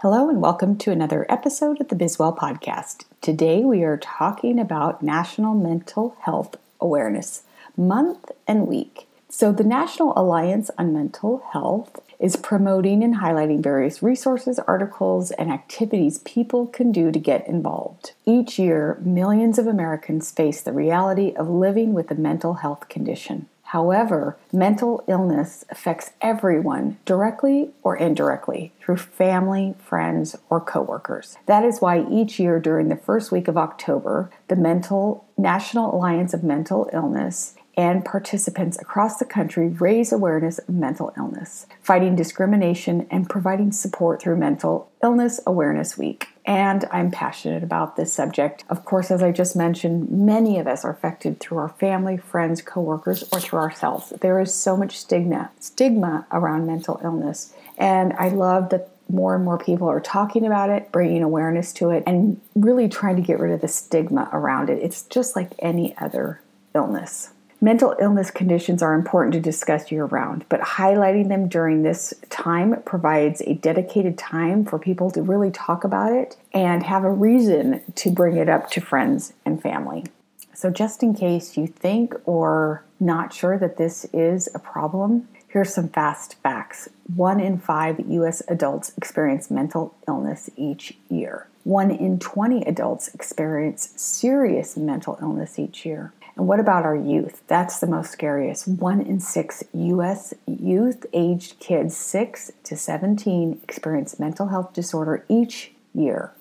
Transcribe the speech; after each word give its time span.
Hello, 0.00 0.28
and 0.28 0.42
welcome 0.42 0.76
to 0.76 0.90
another 0.90 1.24
episode 1.30 1.80
of 1.80 1.88
the 1.88 1.96
Bizwell 1.96 2.36
Podcast. 2.36 3.06
Today 3.22 3.64
we 3.64 3.82
are 3.82 3.96
talking 3.96 4.58
about 4.58 5.02
National 5.02 5.54
Mental 5.54 6.14
Health 6.20 6.56
Awareness 6.82 7.44
Month 7.78 8.30
and 8.46 8.66
Week. 8.66 9.08
So, 9.30 9.52
the 9.52 9.64
National 9.64 10.12
Alliance 10.14 10.70
on 10.76 10.92
Mental 10.92 11.42
Health 11.50 11.98
is 12.20 12.36
promoting 12.36 13.02
and 13.02 13.16
highlighting 13.16 13.62
various 13.62 14.02
resources, 14.02 14.58
articles, 14.58 15.30
and 15.30 15.50
activities 15.50 16.18
people 16.18 16.66
can 16.66 16.92
do 16.92 17.10
to 17.10 17.18
get 17.18 17.48
involved. 17.48 18.12
Each 18.26 18.58
year, 18.58 18.98
millions 19.00 19.58
of 19.58 19.66
Americans 19.66 20.30
face 20.30 20.60
the 20.60 20.74
reality 20.74 21.32
of 21.36 21.48
living 21.48 21.94
with 21.94 22.10
a 22.10 22.16
mental 22.16 22.54
health 22.54 22.90
condition. 22.90 23.48
However, 23.76 24.38
mental 24.54 25.04
illness 25.06 25.62
affects 25.68 26.12
everyone 26.22 26.96
directly 27.04 27.72
or 27.82 27.94
indirectly 27.94 28.72
through 28.80 28.96
family, 28.96 29.74
friends, 29.78 30.34
or 30.48 30.62
coworkers. 30.62 31.36
That 31.44 31.62
is 31.62 31.82
why 31.82 32.06
each 32.10 32.40
year 32.40 32.58
during 32.58 32.88
the 32.88 32.96
first 32.96 33.30
week 33.30 33.48
of 33.48 33.58
October, 33.58 34.30
the 34.48 34.56
Mental 34.56 35.26
National 35.36 35.94
Alliance 35.94 36.32
of 36.32 36.42
Mental 36.42 36.88
Illness 36.94 37.54
and 37.76 38.04
participants 38.04 38.80
across 38.80 39.18
the 39.18 39.24
country 39.24 39.68
raise 39.68 40.12
awareness 40.12 40.58
of 40.58 40.68
mental 40.68 41.12
illness, 41.16 41.66
fighting 41.82 42.16
discrimination 42.16 43.06
and 43.10 43.28
providing 43.28 43.72
support 43.72 44.22
through 44.22 44.36
Mental 44.36 44.90
Illness 45.02 45.40
Awareness 45.46 45.98
Week 45.98 46.28
and 46.46 46.84
I'm 46.92 47.10
passionate 47.10 47.64
about 47.64 47.96
this 47.96 48.12
subject. 48.12 48.64
Of 48.68 48.84
course, 48.84 49.10
as 49.10 49.22
I 49.22 49.32
just 49.32 49.56
mentioned, 49.56 50.10
many 50.10 50.58
of 50.60 50.68
us 50.68 50.84
are 50.84 50.92
affected 50.92 51.40
through 51.40 51.58
our 51.58 51.70
family, 51.70 52.16
friends, 52.16 52.62
coworkers, 52.62 53.24
or 53.32 53.40
through 53.40 53.58
ourselves. 53.58 54.12
There 54.20 54.40
is 54.40 54.54
so 54.54 54.76
much 54.76 54.96
stigma, 54.96 55.50
stigma 55.58 56.26
around 56.30 56.66
mental 56.66 57.00
illness, 57.02 57.52
and 57.76 58.12
I 58.12 58.28
love 58.28 58.70
that 58.70 58.90
more 59.08 59.34
and 59.34 59.44
more 59.44 59.58
people 59.58 59.88
are 59.88 60.00
talking 60.00 60.46
about 60.46 60.70
it, 60.70 60.90
bringing 60.92 61.22
awareness 61.22 61.72
to 61.74 61.90
it, 61.90 62.04
and 62.06 62.40
really 62.54 62.88
trying 62.88 63.16
to 63.16 63.22
get 63.22 63.40
rid 63.40 63.52
of 63.52 63.60
the 63.60 63.68
stigma 63.68 64.28
around 64.32 64.70
it. 64.70 64.82
It's 64.82 65.02
just 65.02 65.34
like 65.34 65.50
any 65.58 65.96
other 65.98 66.40
illness. 66.74 67.30
Mental 67.60 67.96
illness 67.98 68.30
conditions 68.30 68.82
are 68.82 68.94
important 68.94 69.32
to 69.32 69.40
discuss 69.40 69.90
year 69.90 70.04
round, 70.04 70.44
but 70.50 70.60
highlighting 70.60 71.28
them 71.28 71.48
during 71.48 71.82
this 71.82 72.12
time 72.28 72.82
provides 72.82 73.40
a 73.42 73.54
dedicated 73.54 74.18
time 74.18 74.62
for 74.62 74.78
people 74.78 75.10
to 75.10 75.22
really 75.22 75.50
talk 75.50 75.82
about 75.82 76.12
it 76.12 76.36
and 76.52 76.82
have 76.82 77.02
a 77.02 77.10
reason 77.10 77.80
to 77.94 78.10
bring 78.10 78.36
it 78.36 78.50
up 78.50 78.70
to 78.70 78.80
friends 78.80 79.32
and 79.46 79.62
family. 79.62 80.04
So, 80.52 80.68
just 80.70 81.02
in 81.02 81.14
case 81.14 81.56
you 81.56 81.66
think 81.66 82.14
or 82.26 82.84
not 83.00 83.32
sure 83.32 83.58
that 83.58 83.78
this 83.78 84.04
is 84.12 84.50
a 84.54 84.58
problem, 84.58 85.26
here's 85.48 85.72
some 85.72 85.88
fast 85.88 86.34
facts. 86.42 86.90
One 87.14 87.40
in 87.40 87.58
five 87.58 88.00
US 88.00 88.42
adults 88.48 88.92
experience 88.98 89.50
mental 89.50 89.94
illness 90.06 90.50
each 90.56 90.98
year. 91.08 91.46
One 91.64 91.90
in 91.90 92.18
20 92.18 92.64
adults 92.64 93.08
experience 93.14 93.92
serious 93.96 94.76
mental 94.76 95.18
illness 95.22 95.58
each 95.58 95.86
year. 95.86 96.12
And 96.36 96.46
what 96.46 96.60
about 96.60 96.84
our 96.84 96.96
youth? 96.96 97.42
That's 97.46 97.80
the 97.80 97.86
most 97.86 98.10
scariest. 98.10 98.68
One 98.68 99.00
in 99.00 99.20
six 99.20 99.64
U.S. 99.72 100.34
youth 100.46 101.06
aged 101.12 101.58
kids 101.58 101.96
6 101.96 102.52
to 102.64 102.76
17 102.76 103.60
experience 103.62 104.20
mental 104.20 104.48
health 104.48 104.74
disorder 104.74 105.24
each 105.28 105.72
year. 105.94 106.32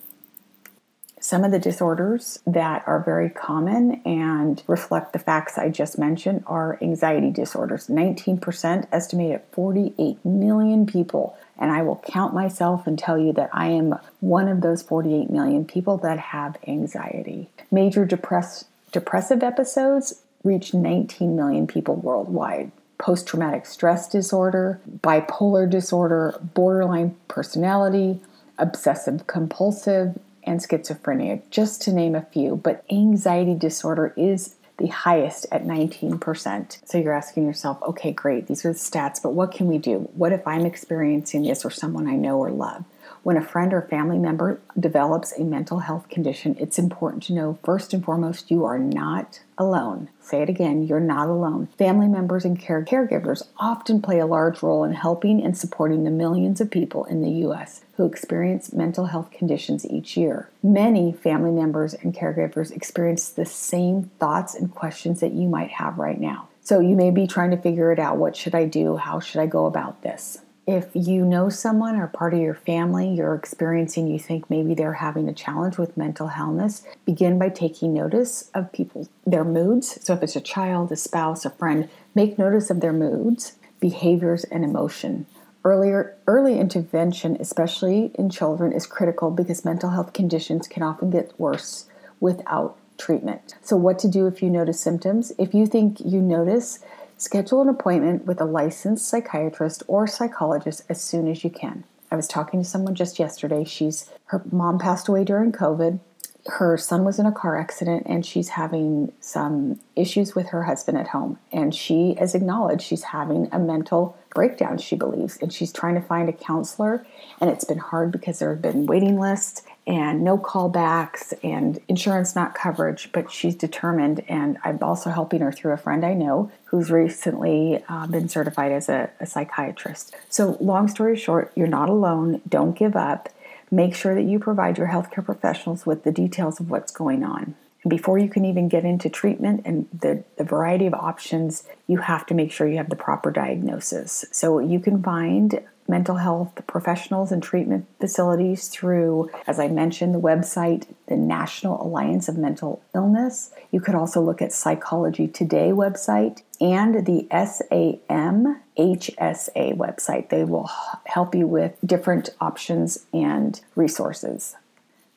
Some 1.26 1.44
of 1.44 1.52
the 1.52 1.58
disorders 1.58 2.38
that 2.46 2.84
are 2.86 3.02
very 3.02 3.32
common 3.32 4.02
and 4.06 4.62
reflect 4.68 5.12
the 5.12 5.18
facts 5.18 5.58
I 5.58 5.70
just 5.70 5.98
mentioned 5.98 6.44
are 6.46 6.78
anxiety 6.84 7.32
disorders. 7.32 7.88
19% 7.88 8.88
estimated 8.92 9.42
48 9.52 10.24
million 10.24 10.86
people. 10.86 11.36
And 11.58 11.72
I 11.72 11.82
will 11.82 12.04
count 12.06 12.36
myself 12.36 12.86
and 12.86 13.00
tell 13.00 13.18
you 13.18 13.34
that 13.34 13.50
I 13.54 13.70
am 13.70 13.96
one 14.20 14.48
of 14.48 14.62
those 14.62 14.84
48 14.84 15.32
million 15.32 15.66
people 15.66 15.98
that 16.00 16.20
have 16.20 16.58
anxiety. 16.68 17.50
Major 17.72 18.06
depressed 18.06 18.68
Depressive 18.96 19.44
episodes 19.44 20.22
reach 20.46 20.74
19 20.74 21.36
million 21.36 21.68
people 21.68 21.98
worldwide. 21.98 22.72
Post 22.98 23.28
traumatic 23.28 23.66
stress 23.66 24.08
disorder, 24.08 24.80
bipolar 25.02 25.70
disorder, 25.70 26.40
borderline 26.54 27.18
personality, 27.28 28.22
obsessive 28.58 29.28
compulsive, 29.28 30.18
and 30.44 30.62
schizophrenia, 30.62 31.42
just 31.50 31.82
to 31.82 31.92
name 31.92 32.16
a 32.16 32.22
few. 32.22 32.56
But 32.56 32.86
anxiety 32.90 33.54
disorder 33.54 34.14
is 34.16 34.56
the 34.78 34.88
highest 34.88 35.46
at 35.52 35.66
19%. 35.66 36.78
So 36.88 36.98
you're 36.98 37.12
asking 37.12 37.46
yourself, 37.46 37.84
okay, 37.84 38.14
great, 38.14 38.48
these 38.48 38.64
are 38.64 38.72
the 38.72 38.80
stats, 38.80 39.22
but 39.22 39.34
what 39.34 39.52
can 39.52 39.68
we 39.68 39.78
do? 39.78 40.10
What 40.14 40.32
if 40.32 40.48
I'm 40.48 40.66
experiencing 40.66 41.44
this 41.44 41.66
or 41.66 41.70
someone 41.70 42.08
I 42.08 42.16
know 42.16 42.38
or 42.38 42.50
love? 42.50 42.86
When 43.26 43.38
a 43.38 43.42
friend 43.42 43.74
or 43.74 43.82
family 43.82 44.20
member 44.20 44.62
develops 44.80 45.34
a 45.36 45.44
mental 45.44 45.80
health 45.80 46.10
condition, 46.10 46.56
it's 46.60 46.78
important 46.78 47.24
to 47.24 47.34
know 47.34 47.58
first 47.64 47.92
and 47.92 48.06
foremost 48.06 48.52
you 48.52 48.64
are 48.66 48.78
not 48.78 49.40
alone. 49.58 50.10
Say 50.22 50.44
it 50.44 50.50
again, 50.50 50.84
you're 50.84 51.00
not 51.00 51.28
alone. 51.28 51.70
Family 51.76 52.08
members 52.08 52.46
and 52.46 52.60
care- 52.60 52.86
caregivers 52.86 53.42
often 53.58 54.00
play 54.00 54.20
a 54.20 54.28
large 54.28 54.62
role 54.62 54.84
in 54.84 54.94
helping 54.94 55.44
and 55.44 55.58
supporting 55.58 56.04
the 56.04 56.12
millions 56.12 56.62
of 56.62 56.70
people 56.70 57.04
in 57.06 57.24
the 57.24 57.32
U.S. 57.48 57.82
who 57.98 58.06
experience 58.06 58.72
mental 58.72 59.08
health 59.08 59.32
conditions 59.32 59.88
each 59.88 60.16
year. 60.16 60.52
Many 60.62 61.12
family 61.12 61.50
members 61.50 61.96
and 61.96 62.14
caregivers 62.14 62.72
experience 62.72 63.30
the 63.30 63.48
same 63.48 64.12
thoughts 64.20 64.54
and 64.54 64.72
questions 64.72 65.22
that 65.22 65.34
you 65.34 65.50
might 65.50 65.72
have 65.72 65.98
right 65.98 66.22
now. 66.22 66.50
So 66.62 66.80
you 66.80 66.96
may 66.96 67.10
be 67.10 67.26
trying 67.26 67.50
to 67.50 67.58
figure 67.58 67.92
it 67.92 67.98
out. 67.98 68.18
What 68.18 68.36
should 68.36 68.54
I 68.54 68.66
do? 68.66 68.98
How 68.98 69.20
should 69.20 69.42
I 69.42 69.48
go 69.48 69.66
about 69.66 70.04
this? 70.04 70.42
If 70.68 70.90
you 70.96 71.24
know 71.24 71.50
someone 71.50 71.96
or 71.96 72.08
part 72.08 72.34
of 72.34 72.40
your 72.40 72.56
family 72.56 73.08
you're 73.14 73.36
experiencing, 73.36 74.08
you 74.08 74.18
think 74.18 74.50
maybe 74.50 74.74
they're 74.74 74.94
having 74.94 75.30
a 75.30 75.34
challenge 75.34 75.78
with 75.78 75.96
mental 75.96 76.32
illness, 76.36 76.84
begin 77.06 77.38
by 77.38 77.50
taking 77.50 77.94
notice 77.94 78.50
of 78.56 78.72
people, 78.72 79.08
their 79.28 79.44
moods. 79.44 80.04
So 80.04 80.14
if 80.14 80.24
it's 80.24 80.36
a 80.36 80.42
child, 80.42 80.92
a 80.92 80.96
spouse, 80.96 81.46
a 81.46 81.52
friend, 81.52 81.88
make 82.16 82.40
notice 82.40 82.72
of 82.72 82.82
their 82.82 82.94
moods, 82.94 83.58
behaviors, 83.80 84.44
and 84.46 84.64
emotion. 84.64 85.28
Earlier, 85.64 86.16
early 86.26 86.60
intervention, 86.60 87.38
especially 87.40 88.12
in 88.16 88.32
children, 88.32 88.72
is 88.72 88.88
critical 88.88 89.30
because 89.30 89.66
mental 89.66 89.92
health 89.92 90.14
conditions 90.14 90.68
can 90.68 90.82
often 90.82 91.12
get 91.12 91.40
worse 91.40 91.86
without 92.20 92.78
treatment. 92.98 93.56
So, 93.62 93.76
what 93.76 94.00
to 94.00 94.08
do 94.08 94.26
if 94.26 94.42
you 94.42 94.50
notice 94.50 94.80
symptoms? 94.80 95.32
If 95.38 95.54
you 95.54 95.68
think 95.68 96.00
you 96.00 96.22
notice 96.22 96.80
Schedule 97.18 97.62
an 97.62 97.70
appointment 97.70 98.26
with 98.26 98.42
a 98.42 98.46
licensed 98.46 99.08
psychiatrist 99.08 99.84
or 99.88 100.06
psychologist 100.06 100.82
as 100.90 101.02
soon 101.02 101.30
as 101.30 101.44
you 101.44 101.50
can. 101.50 101.86
I 102.12 102.16
was 102.16 102.28
talking 102.28 102.62
to 102.62 102.68
someone 102.68 102.94
just 102.94 103.20
yesterday. 103.20 103.64
She's 103.64 104.12
her 104.26 104.44
mom 104.52 104.80
passed 104.80 105.08
away 105.08 105.24
during 105.24 105.52
COVID. 105.52 106.00
Her 106.48 106.78
son 106.78 107.04
was 107.04 107.18
in 107.18 107.26
a 107.26 107.32
car 107.32 107.58
accident 107.58 108.04
and 108.06 108.26
she's 108.26 108.50
having 108.50 109.12
some 109.20 109.80
issues 109.96 110.36
with 110.36 110.50
her 110.50 110.64
husband 110.64 110.98
at 110.98 111.08
home. 111.08 111.40
And 111.52 111.74
she 111.74 112.16
has 112.20 112.36
acknowledged 112.36 112.84
she's 112.84 113.04
having 113.04 113.50
a 113.52 113.60
mental 113.60 114.18
breakdown, 114.36 114.78
she 114.78 114.96
believes, 114.96 115.38
and 115.38 115.52
she's 115.52 115.72
trying 115.72 115.96
to 115.96 116.02
find 116.02 116.30
a 116.30 116.34
counselor. 116.34 117.06
And 117.42 117.50
it's 117.50 117.64
been 117.64 117.80
hard 117.80 118.12
because 118.12 118.38
there 118.38 118.50
have 118.50 118.62
been 118.62 118.86
waiting 118.86 119.20
lists 119.20 119.64
and 119.88 120.24
no 120.24 120.38
callbacks 120.38 121.34
and 121.44 121.80
insurance 121.88 122.36
not 122.36 122.54
coverage, 122.54 123.12
but 123.12 123.32
she's 123.32 123.56
determined. 123.56 124.24
And 124.28 124.58
I'm 124.64 124.80
also 124.82 125.10
helping 125.10 125.42
her 125.42 125.52
through 125.52 125.74
a 125.74 125.78
friend 125.78 126.06
I 126.06 126.14
know 126.14 126.52
who's 126.66 126.92
recently 126.92 127.84
uh, 127.88 128.08
been 128.08 128.28
certified 128.28 128.72
as 128.72 128.90
a, 128.90 129.10
a 129.20 129.26
psychiatrist. 129.26 130.16
So, 130.30 130.58
long 130.60 130.88
story 130.88 131.16
short, 131.16 131.52
you're 131.56 131.68
not 131.68 131.90
alone. 131.90 132.42
Don't 132.48 132.78
give 132.78 132.96
up. 132.96 133.30
Make 133.72 133.96
sure 133.96 134.16
that 134.16 134.24
you 134.24 134.40
provide 134.40 134.78
your 134.78 134.88
healthcare 134.88 135.26
professionals 135.26 135.86
with 135.86 136.04
the 136.04 136.12
details 136.12 136.60
of 136.60 136.70
what's 136.70 136.92
going 136.92 137.24
on. 137.24 137.56
And 137.84 137.90
before 137.90 138.18
you 138.18 138.30
can 138.30 138.46
even 138.46 138.68
get 138.68 138.84
into 138.84 139.10
treatment 139.10 139.62
and 139.66 139.88
the, 139.94 140.24
the 140.38 140.44
variety 140.44 140.88
of 140.88 140.94
options, 140.94 141.64
you 141.88 141.98
have 141.98 142.26
to 142.28 142.34
make 142.34 142.52
sure 142.52 142.68
you 142.68 142.78
have 142.78 142.90
the 142.90 142.96
proper 142.96 143.30
diagnosis. 143.32 144.26
So, 144.32 144.60
you 144.60 144.80
can 144.80 145.04
find 145.04 145.62
mental 145.88 146.16
health 146.16 146.62
professionals 146.68 147.32
and 147.32 147.44
treatment 147.44 147.86
facilities 148.00 148.68
through, 148.68 149.30
as 149.46 149.60
I 149.60 149.68
mentioned, 149.68 150.16
the 150.16 150.20
website, 150.20 150.88
the 151.08 151.16
National 151.16 151.82
Alliance 151.82 152.28
of 152.28 152.38
Mental 152.38 152.82
Illness. 152.96 153.52
You 153.72 153.80
could 153.80 153.96
also 153.96 154.22
look 154.22 154.42
at 154.42 154.52
Psychology 154.52 155.28
Today 155.28 155.70
website 155.70 156.42
and 156.60 157.06
the 157.06 157.28
SAM 157.32 158.62
HSA 158.78 159.78
website. 159.78 160.30
They 160.30 160.44
will 160.44 160.70
help 161.06 161.36
you 161.36 161.46
with 161.48 161.78
different 161.86 162.30
options 162.42 163.06
and 163.14 163.62
resources. 163.76 164.56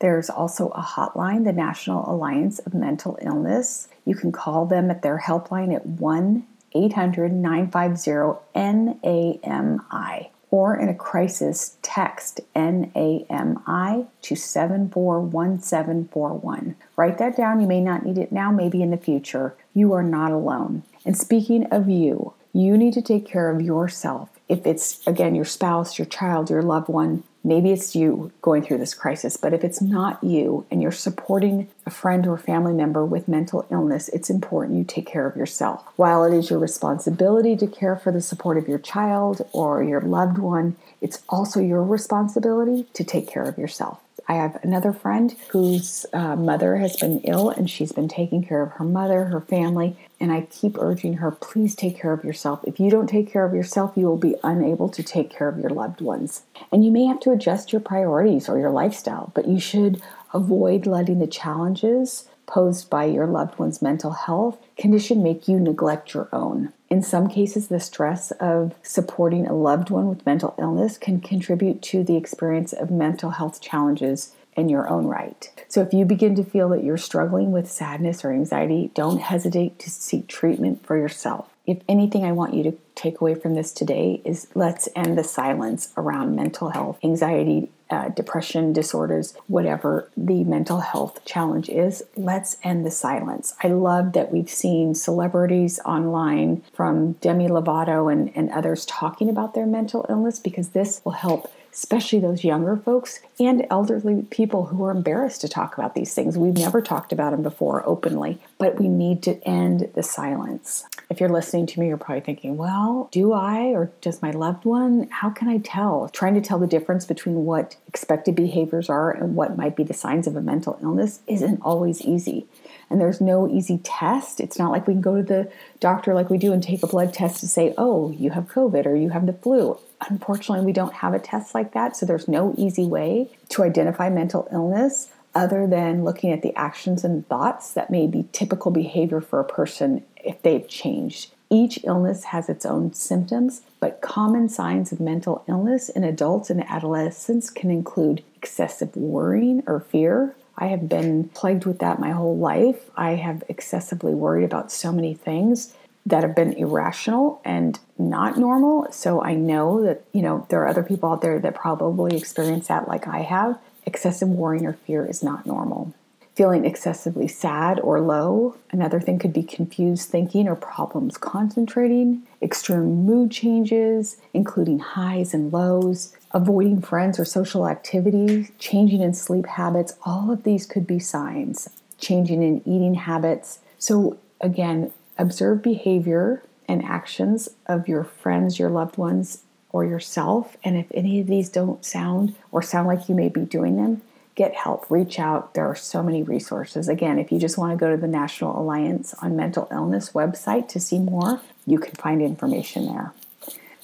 There's 0.00 0.30
also 0.30 0.68
a 0.68 0.82
hotline, 0.82 1.44
the 1.44 1.52
National 1.52 2.08
Alliance 2.08 2.58
of 2.60 2.74
Mental 2.74 3.18
Illness. 3.20 3.88
You 4.04 4.14
can 4.14 4.30
call 4.30 4.66
them 4.66 4.90
at 4.90 5.02
their 5.02 5.18
helpline 5.26 5.74
at 5.74 5.86
1 5.86 6.46
800 6.74 7.32
950 7.32 8.44
NAMI 8.54 10.30
or 10.50 10.76
in 10.76 10.88
a 10.88 10.94
crisis, 10.94 11.76
text 11.82 12.40
NAMI 12.54 14.06
to 14.22 14.34
741741. 14.34 16.76
Write 16.96 17.18
that 17.18 17.36
down. 17.36 17.60
You 17.60 17.66
may 17.66 17.80
not 17.80 18.04
need 18.04 18.18
it 18.18 18.32
now, 18.32 18.50
maybe 18.50 18.82
in 18.82 18.90
the 18.90 18.96
future. 18.96 19.54
You 19.74 19.92
are 19.92 20.02
not 20.02 20.32
alone. 20.32 20.82
And 21.04 21.16
speaking 21.16 21.66
of 21.66 21.88
you, 21.88 22.32
you 22.52 22.76
need 22.78 22.94
to 22.94 23.02
take 23.02 23.26
care 23.26 23.50
of 23.50 23.60
yourself. 23.60 24.30
If 24.48 24.66
it's, 24.66 25.06
again, 25.06 25.34
your 25.34 25.44
spouse, 25.44 25.98
your 25.98 26.06
child, 26.06 26.48
your 26.48 26.62
loved 26.62 26.88
one, 26.88 27.24
Maybe 27.44 27.70
it's 27.70 27.94
you 27.94 28.32
going 28.42 28.62
through 28.62 28.78
this 28.78 28.94
crisis, 28.94 29.36
but 29.36 29.54
if 29.54 29.64
it's 29.64 29.80
not 29.80 30.22
you 30.22 30.66
and 30.70 30.82
you're 30.82 30.92
supporting 30.92 31.68
a 31.86 31.90
friend 31.90 32.26
or 32.26 32.36
family 32.36 32.72
member 32.72 33.04
with 33.04 33.28
mental 33.28 33.66
illness, 33.70 34.08
it's 34.08 34.28
important 34.28 34.78
you 34.78 34.84
take 34.84 35.06
care 35.06 35.26
of 35.26 35.36
yourself. 35.36 35.84
While 35.96 36.24
it 36.24 36.36
is 36.36 36.50
your 36.50 36.58
responsibility 36.58 37.56
to 37.56 37.66
care 37.66 37.96
for 37.96 38.12
the 38.12 38.20
support 38.20 38.58
of 38.58 38.68
your 38.68 38.78
child 38.78 39.42
or 39.52 39.82
your 39.82 40.00
loved 40.00 40.38
one, 40.38 40.76
it's 41.00 41.22
also 41.28 41.60
your 41.60 41.82
responsibility 41.82 42.86
to 42.92 43.04
take 43.04 43.28
care 43.28 43.44
of 43.44 43.56
yourself. 43.56 44.00
I 44.30 44.34
have 44.34 44.62
another 44.62 44.92
friend 44.92 45.34
whose 45.48 46.04
uh, 46.12 46.36
mother 46.36 46.76
has 46.76 46.96
been 46.96 47.20
ill 47.20 47.48
and 47.48 47.68
she's 47.68 47.92
been 47.92 48.08
taking 48.08 48.44
care 48.44 48.60
of 48.62 48.72
her 48.72 48.84
mother, 48.84 49.24
her 49.24 49.40
family, 49.40 49.96
and 50.20 50.30
I 50.30 50.42
keep 50.42 50.76
urging 50.78 51.14
her, 51.14 51.30
please 51.30 51.74
take 51.74 51.98
care 51.98 52.12
of 52.12 52.24
yourself. 52.24 52.60
If 52.64 52.78
you 52.78 52.90
don't 52.90 53.06
take 53.06 53.32
care 53.32 53.46
of 53.46 53.54
yourself, 53.54 53.92
you 53.96 54.04
will 54.06 54.18
be 54.18 54.36
unable 54.44 54.90
to 54.90 55.02
take 55.02 55.30
care 55.30 55.48
of 55.48 55.58
your 55.58 55.70
loved 55.70 56.02
ones. 56.02 56.42
And 56.70 56.84
you 56.84 56.90
may 56.90 57.06
have 57.06 57.20
to 57.20 57.30
adjust 57.30 57.72
your 57.72 57.80
priorities 57.80 58.50
or 58.50 58.58
your 58.58 58.70
lifestyle, 58.70 59.32
but 59.34 59.48
you 59.48 59.58
should 59.58 60.02
avoid 60.34 60.86
letting 60.86 61.20
the 61.20 61.26
challenges 61.26 62.28
posed 62.48 62.90
by 62.90 63.04
your 63.04 63.26
loved 63.26 63.58
one's 63.58 63.80
mental 63.80 64.10
health 64.10 64.58
condition 64.76 65.22
make 65.22 65.46
you 65.46 65.60
neglect 65.60 66.14
your 66.14 66.28
own. 66.32 66.72
In 66.90 67.02
some 67.02 67.28
cases, 67.28 67.68
the 67.68 67.78
stress 67.78 68.30
of 68.40 68.74
supporting 68.82 69.46
a 69.46 69.54
loved 69.54 69.90
one 69.90 70.08
with 70.08 70.26
mental 70.26 70.54
illness 70.58 70.98
can 70.98 71.20
contribute 71.20 71.82
to 71.82 72.02
the 72.02 72.16
experience 72.16 72.72
of 72.72 72.90
mental 72.90 73.30
health 73.30 73.60
challenges 73.60 74.34
in 74.56 74.68
your 74.68 74.88
own 74.88 75.06
right. 75.06 75.50
So, 75.68 75.82
if 75.82 75.92
you 75.92 76.04
begin 76.04 76.34
to 76.36 76.42
feel 76.42 76.68
that 76.70 76.82
you're 76.82 76.96
struggling 76.96 77.52
with 77.52 77.70
sadness 77.70 78.24
or 78.24 78.32
anxiety, 78.32 78.90
don't 78.94 79.20
hesitate 79.20 79.78
to 79.80 79.90
seek 79.90 80.26
treatment 80.26 80.84
for 80.84 80.96
yourself. 80.96 81.48
If 81.68 81.82
anything, 81.86 82.24
I 82.24 82.32
want 82.32 82.54
you 82.54 82.62
to 82.62 82.78
take 82.94 83.20
away 83.20 83.34
from 83.34 83.54
this 83.54 83.72
today 83.72 84.22
is 84.24 84.48
let's 84.54 84.88
end 84.96 85.18
the 85.18 85.22
silence 85.22 85.92
around 85.98 86.34
mental 86.34 86.70
health, 86.70 86.98
anxiety, 87.04 87.70
uh, 87.90 88.08
depression 88.08 88.72
disorders, 88.72 89.34
whatever 89.48 90.10
the 90.16 90.44
mental 90.44 90.80
health 90.80 91.22
challenge 91.26 91.68
is, 91.68 92.02
let's 92.16 92.56
end 92.62 92.86
the 92.86 92.90
silence. 92.90 93.54
I 93.62 93.68
love 93.68 94.14
that 94.14 94.32
we've 94.32 94.48
seen 94.48 94.94
celebrities 94.94 95.78
online 95.84 96.64
from 96.72 97.12
Demi 97.12 97.48
Lovato 97.48 98.10
and, 98.10 98.34
and 98.34 98.48
others 98.50 98.86
talking 98.86 99.28
about 99.28 99.52
their 99.52 99.66
mental 99.66 100.06
illness 100.08 100.38
because 100.40 100.70
this 100.70 101.02
will 101.04 101.12
help 101.12 101.52
especially 101.70 102.18
those 102.18 102.42
younger 102.44 102.76
folks 102.76 103.20
and 103.38 103.66
elderly 103.70 104.22
people 104.30 104.66
who 104.66 104.82
are 104.84 104.90
embarrassed 104.90 105.42
to 105.42 105.48
talk 105.48 105.76
about 105.76 105.94
these 105.94 106.14
things. 106.14 106.36
We've 106.36 106.54
never 106.54 106.80
talked 106.80 107.12
about 107.12 107.30
them 107.30 107.42
before 107.42 107.86
openly, 107.86 108.38
but 108.56 108.80
we 108.80 108.88
need 108.88 109.22
to 109.24 109.40
end 109.46 109.90
the 109.94 110.02
silence. 110.02 110.84
If 111.10 111.20
you're 111.20 111.30
listening 111.30 111.66
to 111.66 111.80
me, 111.80 111.88
you're 111.88 111.96
probably 111.96 112.20
thinking, 112.20 112.58
well, 112.58 113.08
do 113.12 113.32
I 113.32 113.68
or 113.68 113.90
does 114.02 114.20
my 114.20 114.30
loved 114.30 114.64
one? 114.66 115.08
How 115.10 115.30
can 115.30 115.48
I 115.48 115.58
tell? 115.58 116.10
Trying 116.10 116.34
to 116.34 116.42
tell 116.42 116.58
the 116.58 116.66
difference 116.66 117.06
between 117.06 117.46
what 117.46 117.76
expected 117.86 118.34
behaviors 118.34 118.90
are 118.90 119.10
and 119.10 119.34
what 119.34 119.56
might 119.56 119.74
be 119.74 119.84
the 119.84 119.94
signs 119.94 120.26
of 120.26 120.36
a 120.36 120.42
mental 120.42 120.78
illness 120.82 121.20
isn't 121.26 121.62
always 121.62 122.02
easy 122.02 122.46
and 122.90 123.00
there's 123.00 123.20
no 123.20 123.48
easy 123.48 123.78
test. 123.78 124.40
It's 124.40 124.58
not 124.58 124.70
like 124.70 124.86
we 124.86 124.94
can 124.94 125.00
go 125.00 125.16
to 125.16 125.22
the 125.22 125.50
doctor 125.80 126.14
like 126.14 126.30
we 126.30 126.38
do 126.38 126.52
and 126.52 126.62
take 126.62 126.82
a 126.82 126.86
blood 126.86 127.12
test 127.12 127.40
to 127.40 127.48
say, 127.48 127.74
oh, 127.76 128.10
you 128.12 128.30
have 128.30 128.44
COVID 128.44 128.86
or 128.86 128.94
you 128.94 129.10
have 129.10 129.26
the 129.26 129.32
flu. 129.32 129.78
Unfortunately, 130.08 130.64
we 130.64 130.72
don't 130.72 130.94
have 130.94 131.12
a 131.12 131.18
test 131.18 131.54
like 131.54 131.72
that, 131.72 131.96
so 131.96 132.06
there's 132.06 132.28
no 132.28 132.54
easy 132.56 132.86
way 132.86 133.30
to 133.50 133.62
identify 133.62 134.08
mental 134.08 134.48
illness 134.52 135.10
other 135.38 135.66
than 135.66 136.04
looking 136.04 136.32
at 136.32 136.42
the 136.42 136.54
actions 136.56 137.04
and 137.04 137.26
thoughts 137.28 137.72
that 137.72 137.90
may 137.90 138.06
be 138.06 138.26
typical 138.32 138.72
behavior 138.72 139.20
for 139.20 139.38
a 139.38 139.44
person 139.44 140.02
if 140.16 140.42
they've 140.42 140.68
changed. 140.68 141.32
Each 141.48 141.78
illness 141.84 142.24
has 142.24 142.48
its 142.48 142.66
own 142.66 142.92
symptoms, 142.92 143.62
but 143.80 144.00
common 144.00 144.48
signs 144.48 144.90
of 144.92 145.00
mental 145.00 145.44
illness 145.48 145.88
in 145.88 146.02
adults 146.04 146.50
and 146.50 146.62
adolescents 146.68 147.50
can 147.50 147.70
include 147.70 148.22
excessive 148.36 148.94
worrying 148.96 149.62
or 149.66 149.80
fear, 149.80 150.34
I 150.58 150.66
have 150.66 150.88
been 150.88 151.28
plagued 151.28 151.64
with 151.64 151.78
that 151.78 152.00
my 152.00 152.10
whole 152.10 152.36
life. 152.36 152.90
I 152.96 153.12
have 153.12 153.44
excessively 153.48 154.12
worried 154.12 154.44
about 154.44 154.72
so 154.72 154.90
many 154.90 155.14
things 155.14 155.74
that 156.04 156.22
have 156.22 156.34
been 156.34 156.52
irrational 156.54 157.40
and 157.44 157.78
not 157.96 158.36
normal. 158.36 158.90
So 158.90 159.22
I 159.22 159.34
know 159.34 159.84
that, 159.84 160.02
you 160.12 160.22
know, 160.22 160.46
there 160.48 160.60
are 160.62 160.68
other 160.68 160.82
people 160.82 161.10
out 161.12 161.20
there 161.20 161.38
that 161.38 161.54
probably 161.54 162.16
experience 162.16 162.68
that 162.68 162.88
like 162.88 163.06
I 163.06 163.20
have. 163.20 163.58
Excessive 163.88 164.28
worrying 164.28 164.66
or 164.66 164.74
fear 164.74 165.06
is 165.06 165.22
not 165.22 165.46
normal. 165.46 165.94
Feeling 166.34 166.66
excessively 166.66 167.26
sad 167.26 167.80
or 167.80 168.02
low. 168.02 168.54
Another 168.70 169.00
thing 169.00 169.18
could 169.18 169.32
be 169.32 169.42
confused 169.42 170.10
thinking 170.10 170.46
or 170.46 170.54
problems 170.54 171.16
concentrating, 171.16 172.22
extreme 172.42 173.06
mood 173.06 173.30
changes, 173.30 174.18
including 174.34 174.78
highs 174.78 175.32
and 175.32 175.50
lows, 175.54 176.14
avoiding 176.32 176.82
friends 176.82 177.18
or 177.18 177.24
social 177.24 177.66
activity, 177.66 178.50
changing 178.58 179.00
in 179.00 179.14
sleep 179.14 179.46
habits, 179.46 179.94
all 180.04 180.30
of 180.30 180.42
these 180.42 180.66
could 180.66 180.86
be 180.86 180.98
signs. 180.98 181.70
Changing 181.96 182.42
in 182.42 182.60
eating 182.68 182.92
habits. 182.92 183.60
So, 183.78 184.18
again, 184.38 184.92
observe 185.16 185.62
behavior 185.62 186.42
and 186.68 186.84
actions 186.84 187.48
of 187.64 187.88
your 187.88 188.04
friends, 188.04 188.58
your 188.58 188.68
loved 188.68 188.98
ones, 188.98 189.44
or 189.78 189.84
yourself. 189.84 190.56
And 190.64 190.76
if 190.76 190.86
any 190.92 191.20
of 191.20 191.28
these 191.28 191.48
don't 191.48 191.84
sound 191.84 192.34
or 192.50 192.62
sound 192.62 192.88
like 192.88 193.08
you 193.08 193.14
may 193.14 193.28
be 193.28 193.42
doing 193.42 193.76
them, 193.76 194.02
get 194.34 194.54
help, 194.54 194.90
reach 194.90 195.20
out. 195.20 195.54
There 195.54 195.64
are 195.66 195.76
so 195.76 196.02
many 196.02 196.24
resources. 196.24 196.88
Again, 196.88 197.16
if 197.20 197.30
you 197.30 197.38
just 197.38 197.56
want 197.56 197.72
to 197.72 197.76
go 197.76 197.88
to 197.88 197.96
the 197.96 198.08
National 198.08 198.58
Alliance 198.60 199.14
on 199.22 199.36
Mental 199.36 199.68
Illness 199.70 200.10
website 200.10 200.68
to 200.70 200.80
see 200.80 200.98
more, 200.98 201.40
you 201.64 201.78
can 201.78 201.94
find 201.94 202.20
information 202.20 202.86
there. 202.86 203.12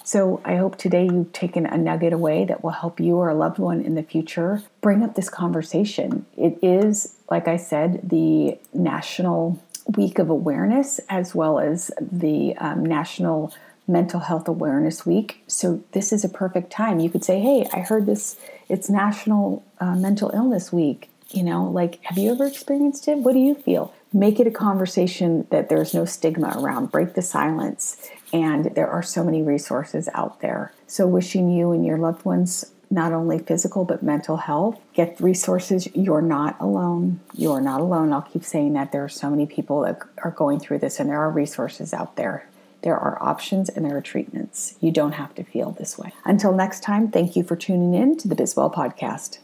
So 0.02 0.42
I 0.44 0.56
hope 0.56 0.76
today 0.76 1.04
you've 1.04 1.32
taken 1.32 1.64
a 1.64 1.78
nugget 1.78 2.12
away 2.12 2.44
that 2.44 2.64
will 2.64 2.72
help 2.72 2.98
you 2.98 3.16
or 3.16 3.28
a 3.28 3.34
loved 3.34 3.58
one 3.58 3.80
in 3.80 3.94
the 3.94 4.02
future 4.02 4.62
bring 4.80 5.04
up 5.04 5.14
this 5.14 5.30
conversation. 5.30 6.26
It 6.36 6.58
is, 6.60 7.14
like 7.30 7.46
I 7.46 7.56
said, 7.56 8.10
the 8.10 8.58
National 8.72 9.62
Week 9.96 10.18
of 10.18 10.28
Awareness 10.28 10.98
as 11.08 11.36
well 11.36 11.60
as 11.60 11.92
the 12.00 12.56
um, 12.56 12.84
National 12.84 13.54
Mental 13.86 14.20
Health 14.20 14.48
Awareness 14.48 15.04
Week. 15.04 15.42
So 15.46 15.82
this 15.92 16.12
is 16.12 16.24
a 16.24 16.28
perfect 16.28 16.70
time. 16.70 17.00
You 17.00 17.10
could 17.10 17.24
say, 17.24 17.40
hey, 17.40 17.68
I 17.72 17.80
heard 17.80 18.06
this, 18.06 18.36
it's 18.68 18.88
National 18.88 19.64
uh, 19.80 19.94
Mental 19.94 20.30
Illness 20.34 20.72
Week. 20.72 21.10
You 21.30 21.42
know, 21.42 21.64
like, 21.64 22.02
have 22.04 22.18
you 22.18 22.30
ever 22.30 22.46
experienced 22.46 23.08
it? 23.08 23.18
What 23.18 23.32
do 23.32 23.40
you 23.40 23.54
feel? 23.54 23.92
Make 24.12 24.38
it 24.38 24.46
a 24.46 24.52
conversation 24.52 25.46
that 25.50 25.68
there's 25.68 25.92
no 25.92 26.04
stigma 26.04 26.54
around. 26.56 26.92
Break 26.92 27.14
the 27.14 27.22
silence 27.22 28.08
and 28.32 28.66
there 28.74 28.88
are 28.88 29.02
so 29.02 29.24
many 29.24 29.42
resources 29.42 30.08
out 30.14 30.40
there. 30.40 30.72
So, 30.86 31.06
wishing 31.06 31.50
you 31.50 31.72
and 31.72 31.84
your 31.84 31.98
loved 31.98 32.24
ones 32.24 32.72
not 32.90 33.12
only 33.12 33.38
physical 33.38 33.84
but 33.84 34.02
mental 34.02 34.36
health. 34.36 34.78
Get 34.94 35.20
resources. 35.20 35.88
You're 35.94 36.22
not 36.22 36.56
alone. 36.60 37.20
You're 37.34 37.60
not 37.60 37.80
alone. 37.80 38.12
I'll 38.12 38.22
keep 38.22 38.44
saying 38.44 38.74
that. 38.74 38.92
There 38.92 39.04
are 39.04 39.08
so 39.08 39.30
many 39.30 39.46
people 39.46 39.80
that 39.82 40.00
are 40.18 40.30
going 40.30 40.60
through 40.60 40.78
this, 40.78 41.00
and 41.00 41.10
there 41.10 41.20
are 41.20 41.30
resources 41.30 41.92
out 41.92 42.16
there. 42.16 42.48
There 42.84 42.98
are 42.98 43.16
options 43.22 43.70
and 43.70 43.86
there 43.86 43.96
are 43.96 44.02
treatments. 44.02 44.74
You 44.78 44.92
don't 44.92 45.12
have 45.12 45.34
to 45.36 45.42
feel 45.42 45.70
this 45.70 45.96
way. 45.96 46.12
Until 46.26 46.52
next 46.52 46.82
time, 46.82 47.10
thank 47.10 47.34
you 47.34 47.42
for 47.42 47.56
tuning 47.56 47.94
in 47.94 48.18
to 48.18 48.28
the 48.28 48.36
Bizwell 48.36 48.72
Podcast. 48.72 49.38